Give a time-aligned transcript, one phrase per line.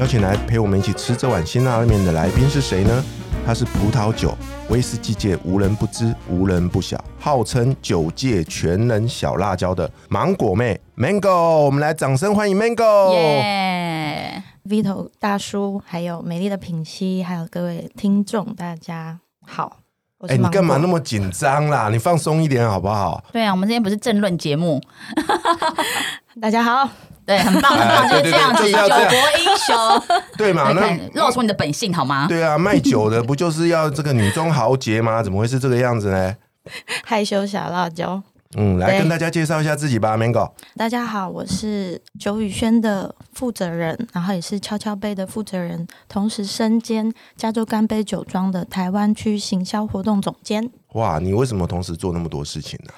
[0.00, 3.04] 邀请来陪我们一起吃这碗辛辣面的来宾是谁呢？
[3.46, 4.36] 他是葡萄酒、
[4.68, 11.60] 威士忌界无人不知、无人不晓，号称酒界全能小辣椒的芒果妹 Mango。
[11.60, 13.12] 我们来掌声欢迎 Mango。
[13.12, 19.76] 耶！Vito 大叔，还有美丽的品溪，还有各位听众，大家好。
[20.18, 21.88] 我哎、你干嘛那么紧张啦？
[21.88, 23.22] 你放松一点好不好？
[23.32, 24.80] 对啊，我们今天不是政论节目，
[26.40, 26.88] 大家好，
[27.26, 30.72] 对，很棒，很棒，就是这样子，对就是九要这样国英雄， 对嘛？
[30.72, 32.26] 那露出你的本性好吗？
[32.28, 35.20] 对啊，卖酒的不就是要这个女中豪杰吗？
[35.24, 36.36] 怎么会是这个样子呢？
[37.04, 38.22] 害羞小辣椒。
[38.56, 40.48] 嗯，来跟大家介绍一下自己吧，Mango。
[40.76, 50.70] 大家好，我是九宇轩的负责人，然后也是悄悄杯的负责人，同时身兼加州干杯酒庄的台湾区行销活动总监。
[50.92, 52.92] 哇，你为什么同时做那么多事情呢、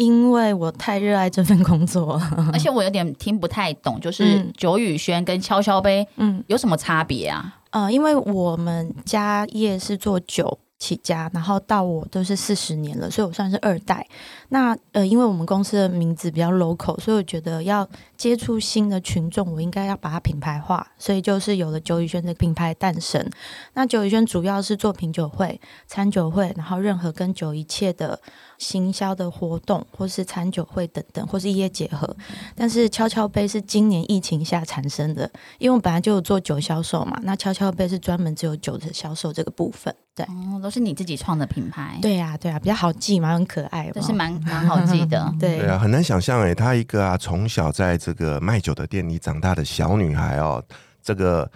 [0.00, 7.58] 因为我太热爱这份工作了， 而且我有点听不太懂，就是嗯九宇轩跟悄悄杯嗯，有什么差别啊？
[7.68, 14.06] 呃，因为我们家业是做酒起家，然后到我都是四十年了，所以我算是二代。
[14.48, 23.22] 那呃，因为我们公司的名字比较 local，所以我觉得要接触新的群众，我应该要把它品牌化，所以就是有了九宇轩的品牌诞生。
[23.74, 28.18] 那九宇轩主要是做品酒会、餐酒会，然后任何跟酒一切的
[28.60, 32.14] 行销的活动，或是餐酒会等等，或是业结合。
[32.54, 39.92] 但是悄悄杯是今年疫情下产生的，因为我本来就有做酒销售嘛，那悄悄杯是专门只有酒的销售这个部分。
[40.14, 43.90] 对，哦，都是你自己创的品牌，，对呀、对呀、比较好记嘛，很可爱。
[43.94, 45.32] 这是蛮蛮好记的。
[45.40, 50.62] 对对啊，很难想象哎，她一个啊从小在这个卖酒的店里长大的小女孩哦，
[51.02, 51.50] 这个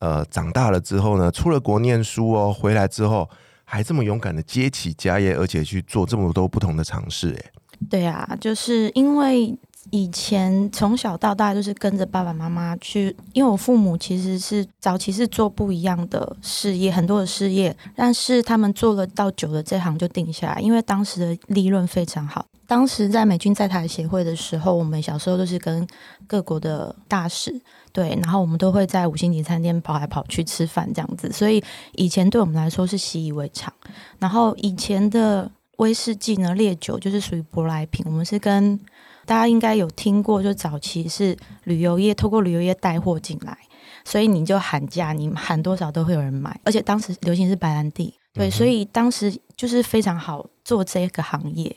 [0.00, 3.28] 呃长大了之后呢，出了国念书哦，回来之后
[3.70, 7.52] 还这么勇敢的接起家业，而且去做这么多不同的尝试哎。
[7.90, 9.54] 对啊，就是因为
[9.90, 22.46] 以前从小到大就是跟着爸爸妈妈去，因为我父母其实是早期是做不一样的事业，很多的事业，但是他们做了到久的这行就定下来，因为当时的利润非常好。
[22.66, 25.86] 当时在美军在台协会的时候，我们小时候都是跟
[26.26, 27.58] 各国的大使
[27.92, 31.62] 对，然后我们都会在五星级餐厅跑来跑去吃饭这样子，所以
[31.92, 33.72] 以前对我们来说是习以为常。
[34.18, 38.78] 然后以前的威士忌呢，烈酒就是属于舶来品，我们是跟
[39.24, 43.56] 大家应该有听过，就早期是旅游业透过旅游业带货进来，
[44.04, 51.74] 所以你就喊价，你喊多少都会有人买，而且当时流行是白兰地，对，嗯所以当时就是非常好做这个行业。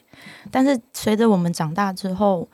[0.49, 2.47] 但是随着我们长大之后，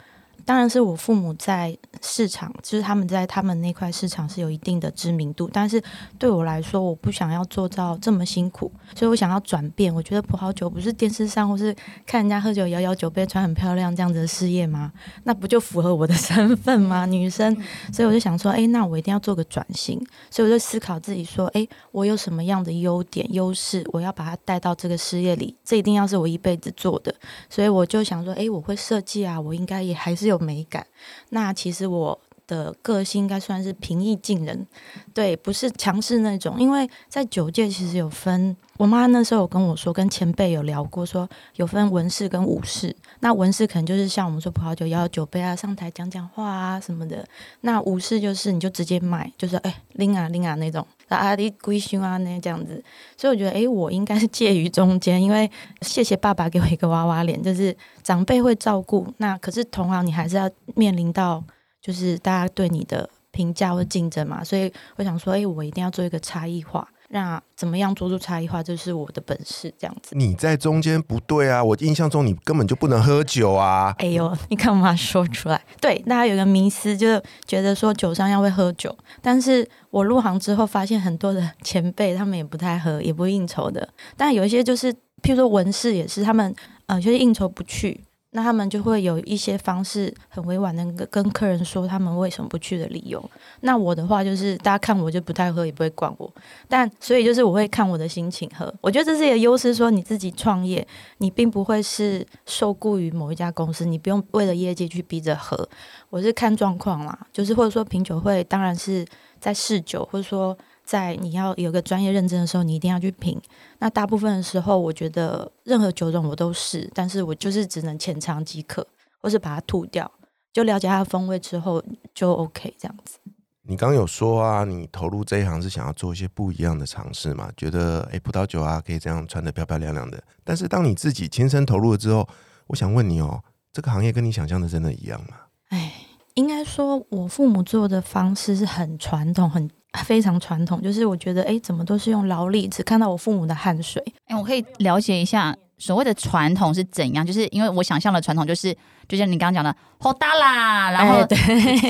[0.48, 5.84] 当然是我父母在市场，就是他们在他们那块市场是有一定的知名度，但是
[6.18, 9.94] 对我来说，我不想要做到这么辛苦，所以我想要转变。
[9.94, 11.76] 我觉得葡萄酒不是电视上或是
[12.06, 14.90] 看人家喝酒摇摇酒杯、穿很漂亮这样子的事业吗？
[15.26, 17.06] 那不就符合我的 身份吗？
[17.06, 17.54] 女生，
[17.92, 20.02] 所以我就想说，哎，那我一定要做个转型。
[20.30, 27.14] 所以我就思考自己说，哎，我有什么样的优点、优势，我要把它带到这个事业里，这一定要是我一辈子做的。
[27.50, 30.88] 所以我就想说，诶，我会设计啊，我应该也还是有美感。
[31.30, 34.66] 那其实我的个性应该算是平易近人，
[35.14, 36.60] 对，不是强势那种。
[36.60, 42.96] 因为在酒界其实有分，我妈那时候有跟我说，跟前辈有聊过说有分文士跟武士。
[43.20, 47.28] 那文士可能就是像我们说葡萄酒要酒杯啊，上台讲讲话啊什么的。
[47.62, 50.86] 那武士就是你就直接卖，就是哎拎啊拎啊那种。
[51.10, 52.84] 啊，你龟胸啊，那这样子，
[53.16, 55.50] 所以我觉得，诶，我应该是介于中间，因为
[55.82, 61.42] 谢谢爸爸给我一个娃娃脸，就是长辈会照顾，那可是同行你还是要面临到，
[61.88, 70.14] 就是大家对你的评价或竞争嘛，所以我想说，诶，我一定要做一个差异化，那怎么样做出差异化，就是我的本事，这样子。
[70.18, 71.64] 你在中间不对啊！
[71.64, 73.96] 我印象中你根本就不能喝酒啊！
[74.00, 75.64] 哎呦， 你干嘛说出来？
[75.80, 83.88] 对，大家有个迷思，就是觉得说酒商要会喝酒，但是我入行之后发现很多的前辈他们也不太喝，也不应酬的。
[84.18, 84.92] 但有一些就是，
[85.22, 86.54] 譬如说文士也是，他们
[86.88, 88.04] 呃就是应酬不去，
[88.38, 93.20] 那他们就会有一些方式很委婉的跟客人说他们为什么不去的理由。
[93.62, 96.32] 那我的话就是，大家看我就不太喝，也不会管我。
[96.70, 98.72] 但所以就是我会看我的心情喝。
[98.80, 100.88] 我觉得这是一个优势，说你自己创业，
[101.18, 105.68] 你并不会是受雇于某一家公司，你不用为了业绩去逼着喝。
[106.12, 109.04] 我是看状况啦，就是或者说品酒会，当然是
[109.40, 110.56] 在试酒，或者说
[110.88, 113.38] 在你要有个专业认证的时候，你一定要去品。
[113.80, 118.88] 那大部分的时候，我觉得任何酒种我都试，但是我就是只能浅尝即可，
[119.22, 120.10] 或是把它吐掉，
[120.54, 123.20] 就了解它的风味之后就 OK 这样子。
[123.64, 127.52] 你刚刚有说啊，你投入这一行是想要做一些不一样的尝试嘛？
[127.58, 130.24] 觉得诶葡萄酒啊可以这样穿的漂漂亮亮的。
[130.46, 132.26] 但是当你自己亲身投入了之后，
[132.68, 133.44] 我想问你哦，
[133.74, 135.36] 这个行业跟你想象的真的一样吗？
[135.68, 135.96] 哎，
[136.36, 139.70] 应该说我父母做的方式是很传统，很
[140.04, 140.82] 非常传统。
[140.82, 144.04] 就是我觉得，哎，怎么都是用劳力，只看到我父母的汗水。
[144.26, 147.26] 哎，我可以了解一下所谓的传统是怎样？
[147.26, 148.76] 就是因为我想象的传统就是，
[149.08, 151.20] 就像你刚刚讲的，好大啦，然后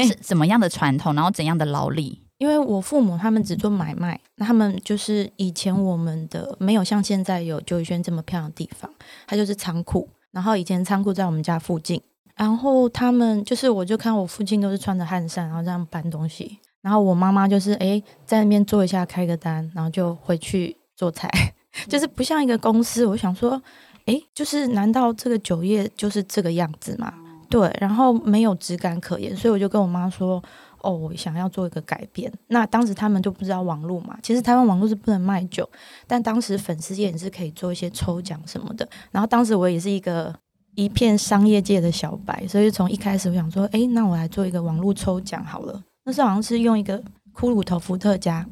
[0.06, 2.22] 是怎么样的传统，然后怎样的劳力？
[2.38, 8.92] 因为我父母他们只做买卖，那他们就是以前我们的没有像现在有九宇轩这么漂亮的地方，
[9.26, 10.08] 它就是仓库。
[10.32, 12.00] 然后以前仓库在我们家附近，
[12.36, 16.60] 然后他们就是我就看我父亲都是穿着汗衫，然后这样搬东西。
[16.82, 21.30] 然后我妈妈就是哎在那边做一下开个单，然后就回去做菜，
[21.88, 23.06] 就是不像一个公司。
[23.06, 23.62] 我想说，
[24.06, 27.14] 哎，就是难道这个酒业就是这个样子吗？
[27.50, 30.44] 对，然后没有质感可言，所以我就跟我妈说。
[30.82, 32.32] 哦，我想要做一个改变。
[32.50, 35.68] 那当时他们就不知道网络嘛，其实台湾网络是不能卖酒，
[36.06, 38.88] 但当时粉丝页是可以做一些抽奖什么的。
[39.12, 40.34] 然后当时我也是一个
[40.76, 45.84] 一片商业界的小白，所以从一开始我想说，哎，那我来做一个网络抽奖好了。
[46.08, 46.98] 那时候好像是用一个
[47.36, 48.48] 骷髅头伏特加，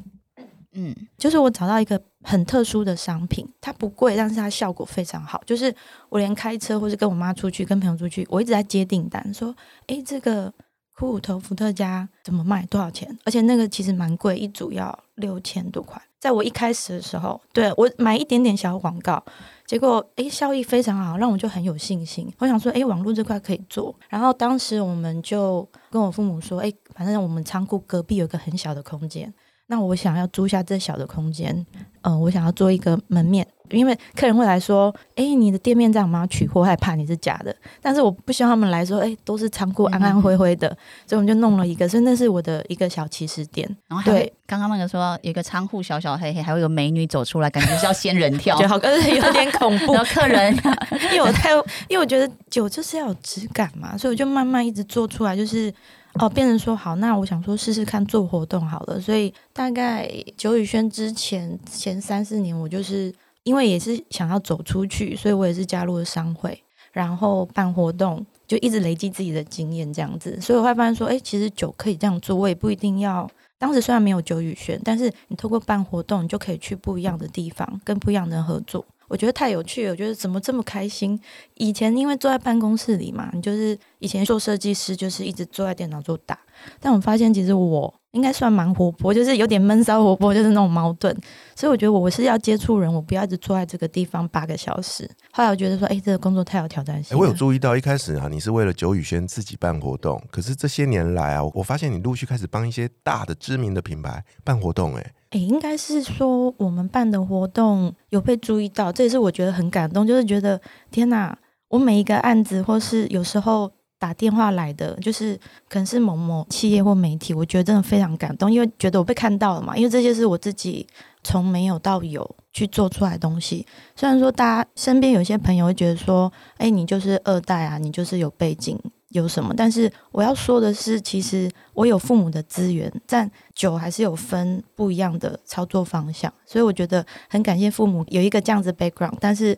[0.74, 5.42] 嗯，就是我找到一个很特殊的商品，它不贵，但是它效果非常好。
[5.46, 5.74] 就是
[6.10, 9.56] 我连开车或是跟我妈出去、跟朋友出去，我一直在接订单，说，
[9.86, 10.52] 哎，这个。
[10.98, 12.64] 骷髅头伏特加怎么卖？
[12.70, 13.18] 多少钱？
[13.26, 16.00] 而且那个其实蛮贵，一组要六千多块。
[16.18, 19.22] 在我一开始的时候，对我买一点点小广告，
[19.66, 22.32] 结果诶效益非常好，让我就很有信心。
[22.38, 23.94] 我想说，诶网络这块可以做。
[24.08, 29.32] 然后当时我们就跟我父母说，诶反正我们仓库隔壁有个很小的空间。
[29.68, 31.66] 那我想要租下这小的空间，
[32.02, 36.24] 嗯，我想要做一个门面，因为客人会来说，哎，你的店面这样吗？
[36.28, 37.52] 取货害怕你是假的，
[37.82, 40.68] 但是我不希望他们来说，哎，都是仓库安安灰灰的，
[41.04, 43.68] 所以我们就弄了一个，所以那是我的一个小起始点。
[43.88, 49.94] 然后对，刚刚那个说有一个仓库小小黑黑，还会有美女走出来，感觉是要仙人跳， 好，但是有点恐怖。
[49.98, 50.56] 然后客人，
[51.12, 51.50] 因为我太，
[51.88, 55.74] 因为我觉得酒就是要有质感嘛，所以我就慢慢一直做出来，就是。
[56.18, 66.58] 哦，变成说好，那我想说试试看做活动好了，所以大概九宇轩之前前三四年，我就是因为也是想要走出去，所以我也是加入了商会，
[66.92, 73.28] 然后办活动，就一直累积自己的经验这样子，所以我会发现说，哎，其实酒可以这样做，我也不一定要。
[73.58, 78.84] 当时虽然没有九宇轩，但是你透过办活动，你就可以去不一样的地方，跟不一样的人合作。
[79.08, 81.18] 我觉得太有趣了，我觉得怎么这么开心？
[81.54, 86.38] 以前因为坐在办公室里嘛，你就是以前做设计师，就是一直坐在电脑桌打。
[86.80, 91.14] 但我发现其实我应该算蛮活泼，就是有点闷骚活泼，就是那种矛盾。
[91.54, 95.08] 所以我觉得我是要接触人，我不要一直坐在这个地方八个小时。
[95.30, 97.16] 后来我觉得说，哎，这个工作太有挑战性。
[97.16, 105.12] 我有注意到一开始啊，你是为了九宇轩自己办活动，可是这些年来啊，我发现你陆续开始帮一些大的知名的品牌办活动，哎。
[105.30, 110.06] 哎，应该是说我们办的活动有被注意到，这也是我觉得很感动。
[110.06, 111.36] 就是觉得天哪，
[111.68, 115.36] 我每一个案子或是有时候打电话来的，就是
[115.68, 119.76] 可能是某某企业或媒体，我觉得真的非常感动，因为觉得我被看到了嘛。
[119.76, 120.86] 因为这些是我自己
[121.24, 123.66] 从没有到有去做出来的东西。
[123.96, 128.78] 虽然说大家身边有些朋友会觉得说，哎，你就是二代啊，你就是有背景。
[129.10, 129.54] 有什么？
[129.56, 139.56] 但是我要说的是，其实我有父母的资源，但酒还是有分不一样的操作方向，所以我觉得很感谢父母有一个这样子 background，但是。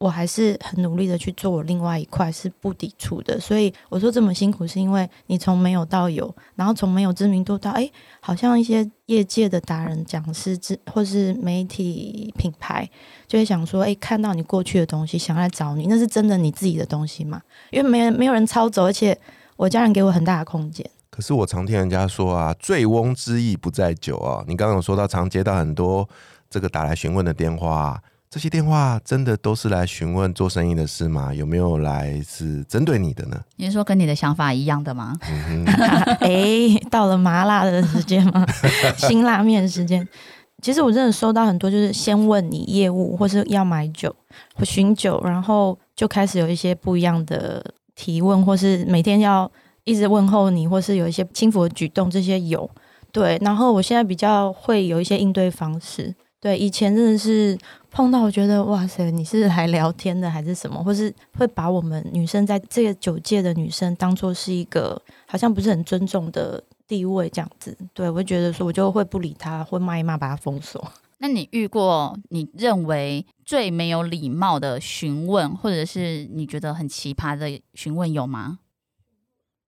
[0.00, 12.88] 我还是很努力的去做我另外一块是不抵触的，所以我说这么辛苦是因为你从没有到有，然后从没有知名度到哎，好像一些业界的达人讲师之或是媒体品牌
[13.26, 17.42] 就会想说哎，看到你过去的东西想来找你，那是真的你自己的东西吗？
[17.72, 19.18] 因为没人没有人抄走，而且
[19.56, 20.88] 我家人给我很大的空间。
[21.18, 24.44] 可是我常听人家说啊，醉翁之意不在酒啊。
[24.46, 26.08] 你刚刚有说到常接到很多
[26.48, 28.00] 这个打来询问的电话。
[28.30, 31.34] 这些电话真的都是来询问做生意的事吗？
[31.34, 33.40] 有没有来是针对你的呢？
[33.56, 35.12] 你是说跟你的想法一样的吗？
[36.20, 36.38] 哎，
[36.88, 38.46] 到了麻辣的时间吗？
[38.96, 40.06] 辛辣面时间。
[40.62, 44.14] 其实我真的收到很多，就是先问你业务，或是要买酒
[44.54, 49.50] 或寻酒，然后就开始有一些不一样的提问，或是每天要
[49.88, 52.70] 一直问候你，或是有一些轻浮的举动，这些有。
[53.10, 56.14] 对，然后我现在比较会有一些应对方式。
[56.40, 57.58] 对，以前真的是
[57.90, 67.76] 碰到，我觉得哇塞，你是来聊天的还是什么，或是会把我们女生在这个酒界的女生当做是一个好像不是很尊重的地位这样子。
[67.94, 70.92] 对我会觉得说，我就会不理他，会骂一骂，把他封锁。
[71.20, 78.58] 那你遇过你认为最没有礼貌的询问，或者是你觉得很奇葩的询问有吗？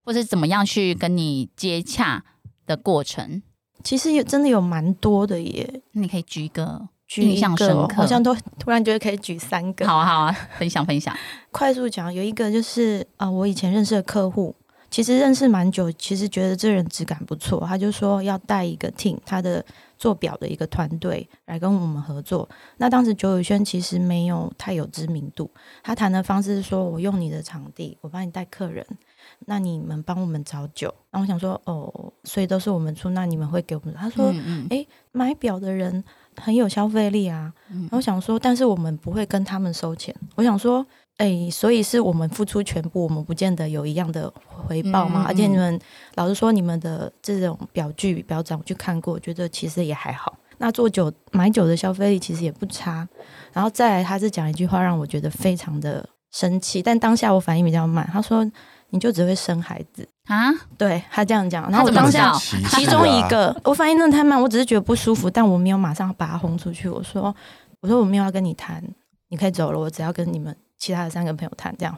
[0.05, 2.25] 或者怎么样去跟你接洽
[2.67, 3.43] 的过程？
[3.83, 9.87] 其实有真的有蛮多的耶，你可以举一个举印象深刻，好像都突然觉得可以举三个。
[9.87, 11.17] 好啊好啊，分享分享。
[11.51, 14.55] 快速讲，有一个就是啊，我以前认识的客户，
[14.91, 19.65] 其实认识蛮久，其实觉得这人质感不错，他就说要带一个 team，他的
[19.97, 22.47] 做表的一个团队来跟我们合作。
[22.77, 25.51] 那当时九宇轩其实没有太有知名度，
[25.83, 28.87] 他谈的方式是说我用你的场地，我帮你带客人。
[29.47, 33.95] 那你们帮我们找酒，然后我想说，哦，所以都是我们出，那你们会给我们？
[33.95, 34.33] 他说，
[34.69, 36.05] 哎，买表的人
[36.37, 37.53] 很有消费力啊。
[37.69, 40.15] 然后想说，但是我们不会跟他们收钱。
[40.37, 45.25] 我想说，哎，所以是我们付出全部，我们不见得有一样的回报嘛。
[45.27, 45.81] 而且你们
[46.17, 50.37] 老实说，你们的这种表具表展我去看过，觉得其实也还好。
[50.59, 53.09] 那做酒买酒的消费力其实也不差。
[53.55, 58.09] 然后再来，他是讲一句话让我觉得非常的生气，但当下我反应比较慢。
[58.13, 58.49] 他说。
[58.91, 60.53] 你就只会生孩子啊？
[60.77, 66.89] 对他这样讲，然后我当下其中一个，我反应真的太慢，我只是觉得不舒服，但我没有马上把他轰出去。
[66.89, 67.35] 我说，
[67.81, 68.83] 我说我没有要跟你谈，
[69.29, 71.75] 你可以走了，我只要跟你们其他的三个朋友谈。
[71.79, 71.97] 这样，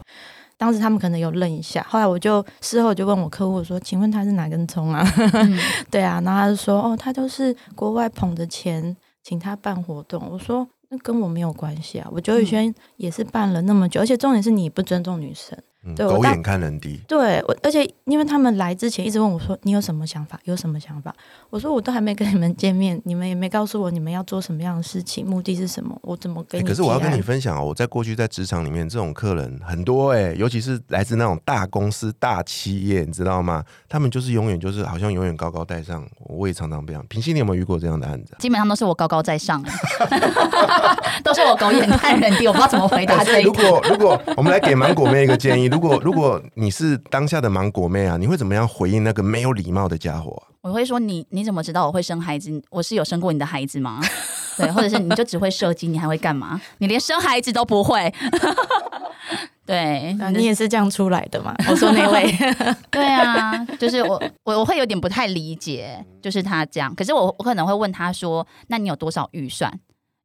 [0.57, 5.07] 当时他们可能有愣一下，后来我就事后就问我客户说，请问他是哪根葱啊？
[5.91, 10.29] 对啊，然后他就说，哦，他就是国外捧着钱请他办活动。
[10.31, 10.67] 我说。
[10.95, 12.07] 那跟我没有关系啊！
[12.13, 15.59] 我九宇轩也是办了那么久，而且重点是你不尊重女生，
[15.97, 17.01] 对狗眼看人低。
[17.09, 20.39] 对，我而且因为他们来之前一直问我说：“你有什么想法？
[20.45, 21.13] 有什么想法？”
[21.51, 25.99] 我说：“我都还没跟你们见面，你们也没告诉我你们要做什么样的事情，目的是什么？
[26.03, 33.65] 我怎么跟你？”可是我要跟你分享哦，我在过去在职场里面，这种客人很多哎，尤其是来自那种大公司、大企业，你知道吗？
[33.89, 36.07] 他们就是永远就是好像永远高高在上。
[36.19, 37.05] 我也常常这样。
[37.09, 38.37] 平心，你有没有遇过这样的案子？
[38.39, 39.63] 基本上都是我高高在上，
[41.25, 41.57] 都是我。
[41.63, 50.43] 狗眼看人低，我不知道怎么回答这如果 如果我们来给芒果妹一个建议， 如果如果你是当下的芒果妹啊，你会怎么样回应那个没有礼貌的家伙？
[50.61, 52.63] 我会说你你怎么知道我会生孩子？
[52.71, 54.01] 我是有生过你的孩子吗？
[54.57, 56.61] 对，或者是你就只会射击，你还会干嘛？
[56.79, 58.13] 你连生孩子都不会。
[59.65, 61.55] 对，你也是这样出来的嘛？
[61.69, 62.31] 我说那位，
[62.91, 66.95] 对啊，就是我我我会有点不太理解，就是他这样。
[66.95, 69.73] 可是我我可能会问他说：“那你有多少预算？”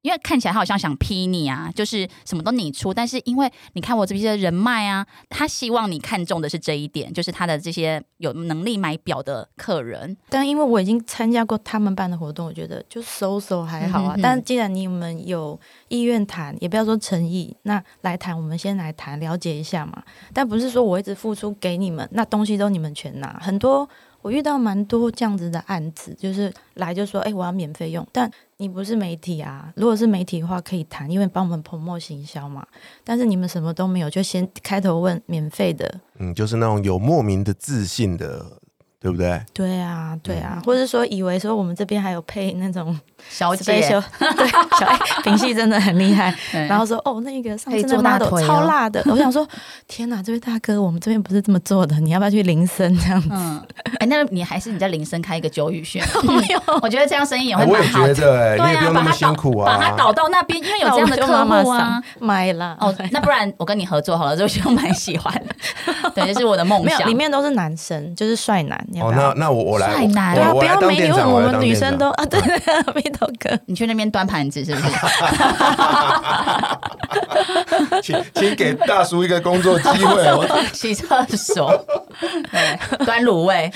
[0.08, 10.16] 因为看起来他好像想批你啊，就是什么都你出，但是因为你看我这些人脉啊，他希望你看中的是这一点，就是他的这些有能力买表的客人。
[10.30, 14.16] 但因为我已经参加过他们办的活动，我觉得就收收还好啊。
[14.24, 15.60] 但既然你们有
[15.90, 20.02] 意愿谈，也不要说诚意，那来谈，我们先来谈，了解一下嘛。
[20.34, 23.90] 但不是说我一直付出给你们，那东西都你们全拿，很多。
[24.28, 29.72] 我遇到蛮多这样子的案子，就是来就说，哎，我要免费用，但你不是媒体啊。
[29.78, 32.68] 如果是媒体的话，可以谈，因为帮我们捧墨行销嘛。
[33.06, 38.46] 但是你们什么都没有，就先开头问免费的，嗯，就是那种有莫名的自信的。
[39.00, 39.40] 对不对？
[39.54, 42.98] 对啊，对啊，或者说以为说我们这边还有配那种
[43.30, 44.00] 小姐， 对，小
[44.86, 46.34] 爱品系真的很厉害。
[46.68, 49.48] 然后说哦，那个上次那大腿超辣的， 我想说
[49.88, 53.30] 天哪，这位大哥，我们这边不是这么做的，你要不要去铃声这样子？
[54.00, 56.04] 哎，那你还是你在铃声开一个九语轩？
[56.26, 58.02] 没有，我觉得这样生意也会蛮好。
[58.02, 62.76] 我也觉得，你也不用那么辛苦啊，把他导到那边，因为有这样的客户啊，买了。
[62.80, 65.32] 哦，那不然我跟你合作好了，就就蛮喜欢。
[66.16, 67.08] 对，这是我的梦想。
[67.08, 68.87] 里面都是男生，就是帅男。
[68.96, 69.68] 哦，那那我。
[69.68, 72.40] 我来，对啊，不要美女，我们女生都啊，对，
[72.96, 74.88] 鼻头哥，你去那边端盘子是不是？
[78.02, 81.70] 请请给大叔一个工作机会，洗厕所，
[82.20, 83.70] 对，端卤味。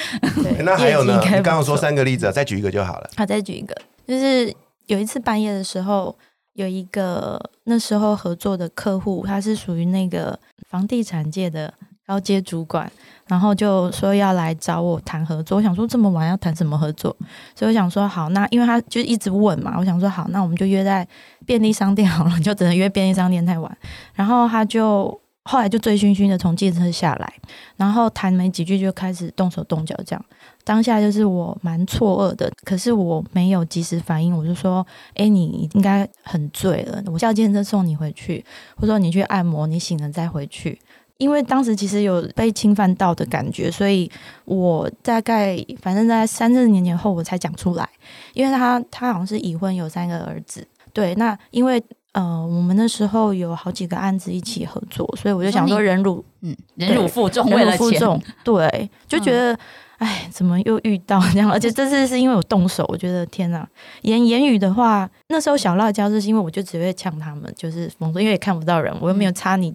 [0.63, 1.19] 那还有呢？
[1.21, 3.09] 你刚刚说三个例子，再举一个就好了。
[3.17, 3.75] 好，再举一个，
[4.07, 4.53] 就是
[4.87, 6.15] 有一次半夜的时候，
[6.53, 10.39] 有一个那时候合作的客户，他是属于那个
[10.69, 11.73] 房地产界的
[12.05, 12.91] 高阶主管。
[13.27, 17.15] 然后就说要来找我谈合作，我想说这么晚要谈什么合作，
[17.55, 21.07] 所以我想说好，那因为他就一直问嘛，我想说好，那我们就约在
[21.45, 23.77] 便利商店好了，就只能约便利商店太晚。
[24.13, 27.33] 然后他就后来就醉醺醺的从计程车下来，
[27.77, 30.25] 然后谈没几句就开始动手动脚，这样
[30.65, 38.43] 当下就是我蛮错愕的，可是我没有及时反应，我就说，哎，你应该很醉了，我叫计程车送你回去，
[38.75, 40.77] 或者说你去按摩，你醒了再回去。
[41.21, 44.09] 因为当时其实有被侵犯到的感觉，所以
[44.45, 47.87] 我大概反正在三四年前后我才讲出来。
[48.33, 50.67] 因为他他好像是已婚，有三个儿子。
[50.91, 51.81] 对，那因为
[52.13, 59.55] 呃我们那时候有好几个案子一起合作，所以我就想说忍辱，嗯，忍辱负重，忍辱负重，对，就觉得
[59.97, 61.51] 哎，怎么又遇到这样？
[61.51, 63.67] 而且这次是因为我动手，我觉得天哪！
[64.01, 69.71] 言言语的话，那时候小辣椒是因为我就只会呛他们，就是因为也看不到人，我又没有插你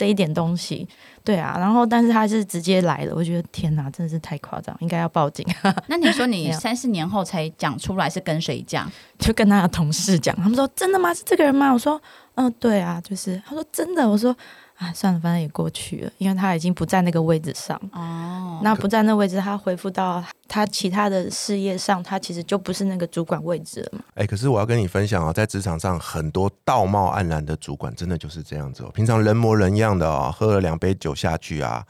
[0.00, 0.88] 这一点东西，
[1.22, 1.56] 对啊。
[1.58, 5.46] 然后，但是他是直接来了，我觉得天哪，真的是太夸张，应该要报警。
[5.88, 8.90] 那你说你三四年后才讲出来是跟谁讲？
[9.18, 11.12] 就跟他的同事讲，他们说真的吗？
[11.12, 11.70] 是这个人吗？
[11.70, 12.00] 我说
[12.36, 13.42] 嗯，对啊，就是。
[13.46, 14.34] 他说真的，我说
[14.80, 17.78] 啊，算了，反正也过去了，因为他已经不在那个位置上。
[17.92, 24.04] 哦，那不在那位置，他恢复到他其他的事业上，他其实就不是那个主管位置了嘛。
[24.14, 28.90] 哎、可是我要跟你分享哦，在职场上很多道貌岸然的主管，真的就是这样子哦。
[28.94, 31.84] 平常人模人样的哦，喝了两杯酒下去啊，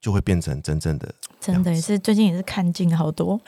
[0.00, 3.40] 就会变成真正的真的也是，最近也是看尽好多。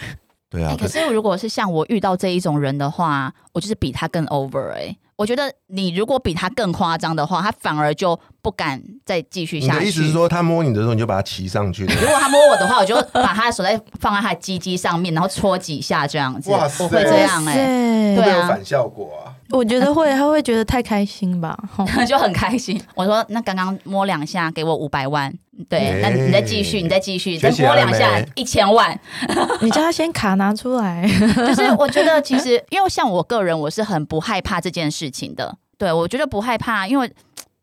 [0.55, 0.77] 哎、对啊。
[0.79, 9.81] 可是如果是像我遇到这一种人的话，我就是比他更 over 哎、我觉得你如果比他更夸张的话，他反而就不敢再继续你下去。
[9.81, 11.85] 的意思是说，他摸你的时候，你就把他骑上去？
[12.01, 19.34] 如果他摸我的话，我就把他的手在放在他的鸡鸡上面，然后戳几下这样子，哇塞我会这样哎、对对啊效果啊？
[19.51, 21.59] 我觉得会，他会觉得太开心吧。
[22.09, 22.81] 就很开心。
[22.95, 25.33] 我说那刚刚摸两下，给我五百万，
[25.69, 28.99] 对，哎那你再继续，你再继续，再摸两下一千万。
[29.61, 31.09] 你叫他先卡拿出来。
[31.37, 35.57] 就是我觉得其实，因为像我个人，我是很不害怕这件事情的。
[35.77, 37.11] 对我觉得不害怕，因为。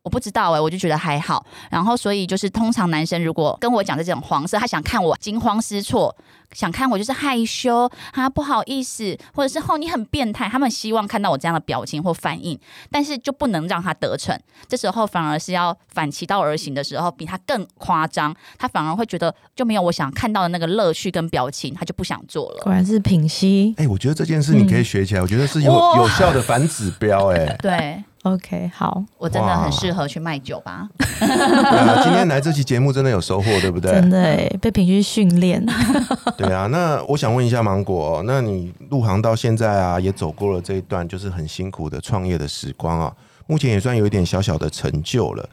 [0.02, 1.44] 我不知道哎、我就觉得还好。
[1.70, 6.14] 然后，所以就是通常男生如果跟我讲这种黄色，他想看我惊慌失措，
[6.52, 12.58] 想看我就是害羞啊不好意思，或者是后你很变态，他们希望看到我这样的表情或反应，
[12.90, 14.38] 但是就不能让他得逞。
[14.68, 22.62] 这时候反而是要反其道而行的时候，比他更夸张，他反而会觉得就没有我想看到的那个乐趣跟表情，他就不想做了。
[22.64, 23.72] 果然是品析。
[23.78, 30.88] 哎、我觉得这件事你可以学起来，我觉得是有有效的反指标、 哎，对 OK，好，我真的很适合去卖酒吧。
[31.18, 33.90] 对啊，今天来这期节目真的有收获，对不对？
[33.92, 35.64] 真的哎，被品析训练。
[36.38, 43.12] 对啊，那我想问一下芒果、哦，那你入行到现在啊，也走过了这一段就是很辛苦的创业的时光啊，
[43.48, 45.48] 目前也算有一点小小的成就了。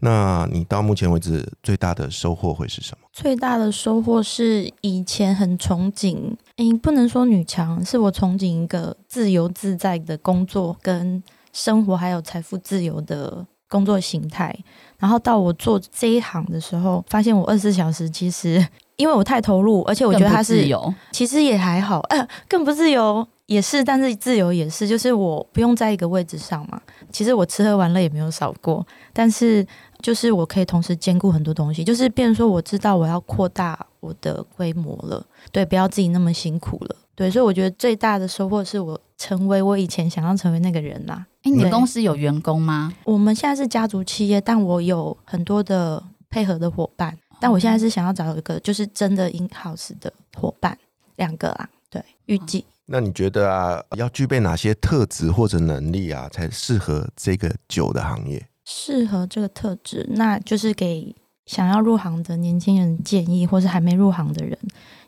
[0.00, 3.08] 那你到目前为止最大的收获会是什么？
[3.12, 11.22] 最大的收获是以前很憧憬，诶，不能说女强，是我憧憬一个自由自在的工作跟
[11.54, 14.54] 生活，还有财富自由的工作形态。
[14.98, 26.80] 然后到我做这一行的时候，发现我二十四小时其实因为我太投入，而且我觉得它是自由，其实也还好，呃，更不自由也是，但是自由也是，就是我不用在一个位置上嘛。
[27.12, 29.66] 其实我吃喝玩乐也没有少过，但是
[30.00, 41.26] 就是我可以同时兼顾很多东西，就是变成说我知道我要扩大我的规模了，对，不要自己那么辛苦了，对，所以我觉得最大的收获是我成为我以前想要成为那个人啦。
[41.42, 42.92] 哎、你的公司有员工吗？
[43.04, 50.76] 我们现在是家族企业，但我有很多的配合的伙伴，但我现在是想要找一个就是真的 in house 的伙伴，
[51.16, 52.64] 两个啊，对，预计。
[52.86, 58.46] 那你觉得啊，要具备哪些特质或者能力啊，才适合这个酒的行业？
[58.64, 61.14] 适合这个特质，那就是给
[61.46, 64.58] 想要入行的年轻人建议，或是还没入行的人。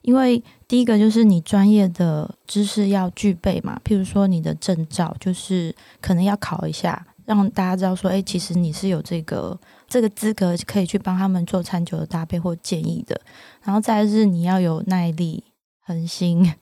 [0.03, 13.21] 因为第一个就是你专业的知识要具备嘛，譬如说你的证照，就是可能要考一下，让大家知道说，哎，其实你是有这个这个资格可以去帮他们做餐酒的搭配或建议的。
[13.63, 15.45] 然后再是你要有耐力、
[15.85, 16.53] 恒心、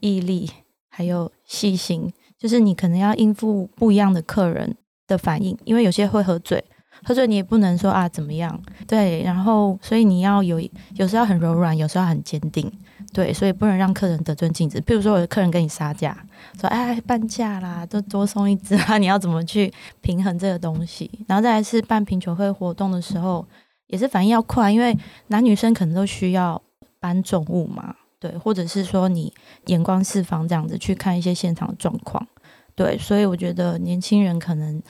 [0.00, 0.50] 毅力，
[0.90, 6.62] 还有细心，就是你可能要应付不一样的客人的反应，因为有些会喝醉，
[7.04, 10.60] 喝醉你也不能说啊怎么样，对，然后所以你要有
[10.94, 12.70] 有时候很柔软，有时候很坚定，
[13.12, 14.80] 对，所以不能让客人得寸进尺。
[14.80, 16.16] 譬如说，有的客人跟你杀价，
[16.60, 21.10] 说哎半价啦，都多送一支啊， 你要怎么去平衡这个东西？
[21.26, 23.46] 然后再来是办品酒会活动的时候，
[23.86, 24.96] 也是反应要快，因为
[25.28, 26.60] 男女生可能都需要
[27.00, 29.32] 搬重物嘛，对，或者是说你
[29.66, 32.26] 眼光四方这样子去看一些现场的状况。
[32.74, 34.82] 对，所以我觉得年轻人可能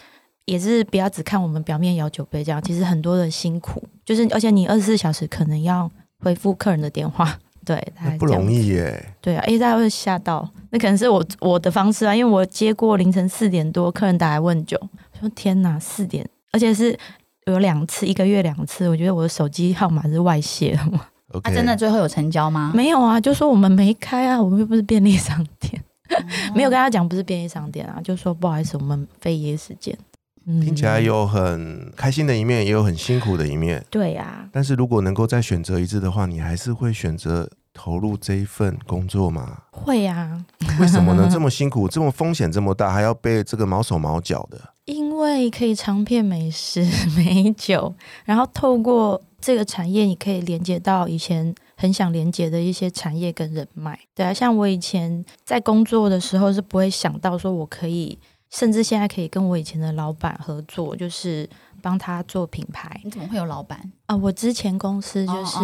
[0.46, 9.04] 也是不要只看我们表面摇酒杯这样，其实很多的辛苦，就是而且你二十四小时可能要回复客人的电话，对，不容易耶。
[9.20, 16.96] 对啊，诶，大家会吓到，那可能是我我的方式啊，因为我接过凌晨四点多客人打来问酒，我说天哪，四点，而且是
[17.46, 22.70] 有两次，一个月两次，我觉得我的手机号码是外泄的嘛，OK，、啊，真的最后有成交吗？
[22.72, 25.82] 没有啊，就说我们没开啊，我们又不是便利商店。
[25.82, 25.84] 哦
[26.54, 29.92] 没有跟他讲不是便利商店啊，就说不好意思，我们非业时间。
[30.46, 33.84] 嗯听起来有很开心的一面，也有很辛苦的一面。
[33.90, 39.62] 对啊，但是如果能够再选择一次的话，你还是会选择投入这一份工作吗？
[39.70, 40.44] 会啊，
[40.80, 41.28] 为什么呢？
[41.30, 44.72] 这么辛苦， 这么风险这么大，还要被这个毛手毛脚的。
[44.84, 47.92] 因为可以尝遍美食美酒，
[48.24, 53.98] 然后透过这个产业，你可以连接到以前很想连接的一些产业跟人脉。
[54.14, 58.16] 对啊，像我以前在工作的时候是不会想到说我可以，
[58.50, 61.48] 甚至现在可以跟我以前的老板合作，就是
[61.82, 63.78] 帮他做品牌你怎么会有老板？
[64.06, 64.16] 啊。
[64.16, 65.58] 我之前公司就是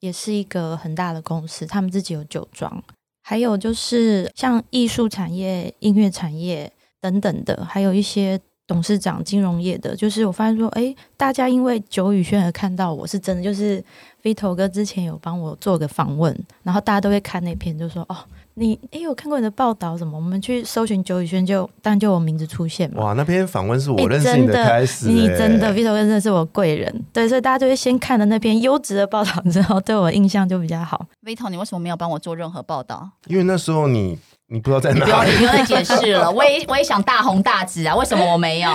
[0.00, 2.82] 也是一个很大的公司，他们自己有酒庄，
[3.22, 6.70] 还有就是像艺术产业、音乐产业
[7.00, 13.82] 等等的，还有一些董事长、金融业的，就是我发现说，哎，大家因为久雨轩而看到我是真的，就是
[14.22, 18.16] Vito 哥之前有帮我做个访问，然后大家都会看那篇，就说哦，
[18.54, 20.16] 你哎，我看过你的报道，什么？
[20.16, 23.02] 我们去搜寻九宇轩就，当然就我名字出现嘛。
[23.02, 31.06] 哇，那篇访问是我哎认识你的你真的 Vito 哥真的是我贵人，对，所以大家就会先看了那篇优质的报道之后，对我印象就比较好。
[31.24, 33.08] Vito，你为什么没有帮我做任何报道？
[33.26, 36.30] 因为那时候你你不知道在哪里，你不用再解释了。
[36.30, 38.70] 我也 我也想大红大紫啊，为什么我没有？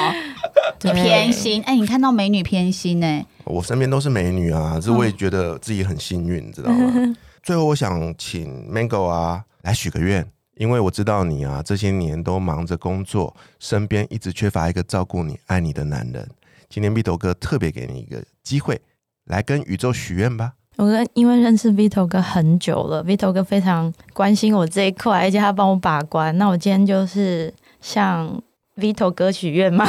[0.81, 1.61] 你偏心？
[1.67, 7.15] 哎、你看到美女偏心呢、我身边都是美女啊，这我也觉得自己很幸运，知道吗？
[7.43, 10.25] 最后，我想请 Mango 啊来许个愿，
[10.55, 16.25] 因为我知道你啊这些年都忙着工作，身边一直缺乏一个照顾你、爱你的男人。
[16.69, 18.79] 今天 Vito 哥特别给你一个机会，
[19.25, 20.53] 来跟宇宙许愿吧。
[20.77, 26.37] 我跟因为认识 Vito 哥很久了，Vito 哥非常关心我这一块，而且他帮我把关。
[26.37, 28.41] 那我今天就是向
[28.77, 29.85] Vito 哥许愿嘛，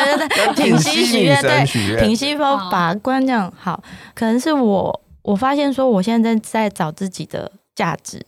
[0.54, 3.82] 品析许女愿，对神，许愿品，析帮把关这样好。
[4.14, 8.22] 可能是我我发现说，我现在在找自己的价值，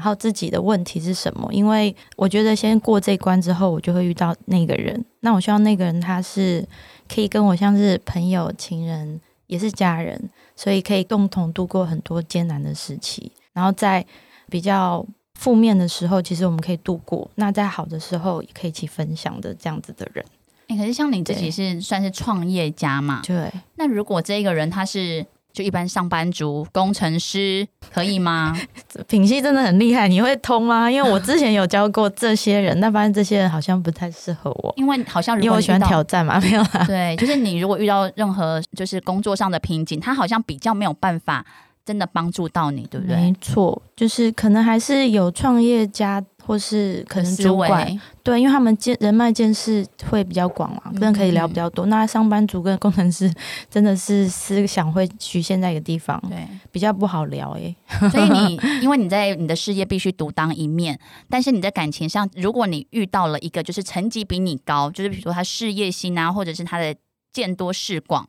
[0.00, 1.46] 然后自己的问题是什么？
[1.52, 5.04] 因为我觉得先过这一关之后，我就会遇到那个人。
[5.20, 6.66] 那我希望那个人他是
[7.06, 10.18] 可以跟我像是朋友、情人，也是家人，
[10.56, 13.30] 所以可以共同度过很多艰难的时期。
[13.52, 14.02] 然后在
[14.48, 20.24] 比较负面的时候，其实我们可以度过；那在好的时候，也可以一起分享的这样子的人。
[20.68, 23.20] 哎、可是像你自己是算是创业家嘛？
[23.26, 28.56] 对，那如果这个人他是就一般上班族、工程师，可以吗？
[29.08, 30.90] 品系真的很厉害，你会通吗？
[30.90, 36.84] 因为我之前有教过这些人，但发现这些人好像不太适合我，因为好像如因为我喜欢挑战嘛，没有啦。
[36.88, 41.44] 对，就是你如果遇到任何就是工作上的瓶颈，他好像比较没有办法
[41.84, 43.34] 真的帮助到你，对不对没？
[43.40, 51.86] 错，就是可能还是有创业家或是可能思维主管，对，因为他们见人脉见识会比较广嘛，真的可以聊嗯比较多。
[51.86, 53.32] 那上班族跟工程师
[53.70, 57.76] 真的是思想会局限在一个地方，对，比较不好聊诶、
[58.10, 66.92] 所以你 因为你在你的事业必须独当一面，但是你在感情上，如果你遇到了一个就是成绩比你高，就是比如说他事业心啊，或者是他的
[67.32, 68.28] 见多识广。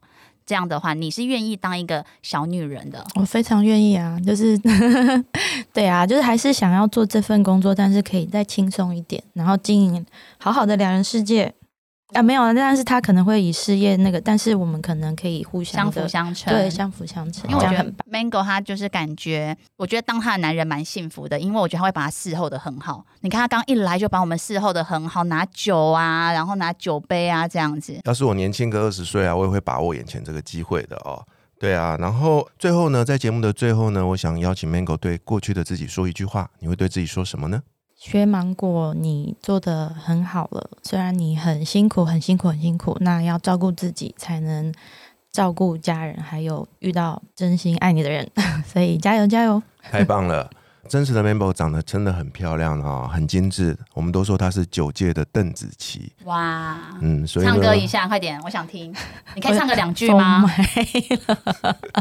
[0.52, 4.60] 这样的话，你是愿意当一个小女人的，我非常愿意啊，就是
[5.72, 10.06] 对啊，就是还是想要做这份工作，但是可以再轻松一点，然后经营
[10.38, 11.54] 好好的两人世界。
[12.14, 16.54] 啊，没有啊，但是他可能会以事业那个，但是我们可能可以互相相辅相成。
[16.54, 17.92] 对相辅相成，因为我觉得。
[18.12, 23.06] Mango 他就是感觉，我觉得当他的男人蛮幸福的，因为我觉得他会把他伺候的很好。
[23.22, 27.98] 你看他刚一来就把我们伺候的很好，拿酒啊，然后拿酒杯啊这样子。
[28.04, 31.26] 要是我年轻个二十岁啊，我也会把握眼前这个机会的哦。
[31.58, 37.62] 对啊，然后最后呢，在节目的最后呢，我想邀请 Mango 对过去的自己说一句话，你会对自己说什么呢？
[38.04, 44.74] 学芒果，你做的很好了，虽然你很辛苦，很辛苦，很辛苦，那要照顾自己，才能
[45.32, 48.28] 照顾家人，还有遇到真心爱你的人，
[48.66, 49.62] 所以加油加油！
[49.84, 50.50] 太棒了！
[50.88, 53.78] 真实的 Mango 长得真的很漂亮啊、很精致。
[53.94, 58.94] 我们都说她是九届的邓紫棋，哇，嗯，所以唱歌一下，快点，我想听。
[59.36, 60.44] 你可以唱个两句吗？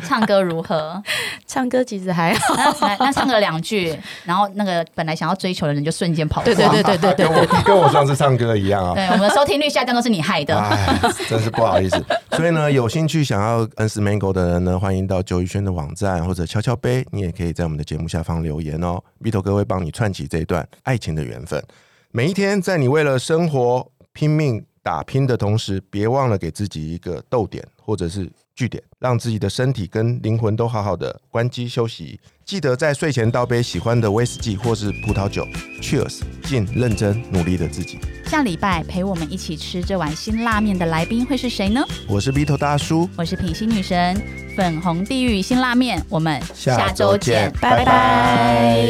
[0.03, 1.03] 唱歌如何？
[1.47, 6.45] 唱歌其实还好，那那唱个两句，然后那个本来想要追求的人就瞬间跑光。
[6.45, 8.95] 对对对对对跟我跟我上次唱歌一样啊。
[8.95, 10.59] 对，我们的收听率下降都是你害的。
[10.59, 12.05] 哎，真是不好意思。
[12.33, 19.02] 所以呢，有兴趣想要认识 Mango 的人呢，欢迎到九宇轩的网站或者敲敲杯，你也可以在我们的节目下方留言哦。
[19.22, 21.64] Vito 哥会帮你串起这一段爱情的缘分。
[22.11, 32.20] 每一天，在你为了生活拼命打拼的同时，别忘了给自己一个逗点或者是据点，让自己的身体跟灵魂都好好的关机休息。
[32.51, 35.47] 记得在睡前倒杯喜欢的威士忌或是葡萄酒
[35.81, 38.01] ，Cheers，敬认真努力的自己。
[38.27, 41.81] 下礼拜陪我们一起吃这碗辛辣面的来宾会是谁呢？
[42.09, 43.09] 我是 Vito 大叔。
[43.15, 44.21] 我是品心女神，
[44.57, 48.85] 粉红地狱辛辣面，我们下下周周见拜拜